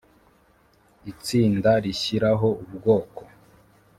Itsinda 1.11 1.71
rishyiraho 1.83 2.49
ubwoko 2.63 3.21